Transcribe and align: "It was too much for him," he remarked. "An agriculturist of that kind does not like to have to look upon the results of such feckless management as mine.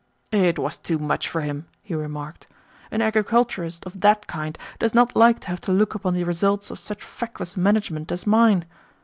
"It 0.31 0.57
was 0.57 0.79
too 0.79 0.97
much 0.97 1.29
for 1.29 1.41
him," 1.41 1.67
he 1.83 1.93
remarked. 1.93 2.47
"An 2.89 3.03
agriculturist 3.03 3.85
of 3.85 3.99
that 4.01 4.25
kind 4.25 4.57
does 4.79 4.95
not 4.95 5.15
like 5.15 5.41
to 5.41 5.47
have 5.49 5.61
to 5.61 5.71
look 5.71 5.93
upon 5.93 6.15
the 6.15 6.23
results 6.23 6.71
of 6.71 6.79
such 6.79 7.03
feckless 7.03 7.55
management 7.55 8.11
as 8.11 8.25
mine. 8.25 8.65